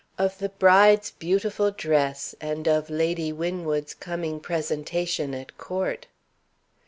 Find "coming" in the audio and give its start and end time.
3.93-4.39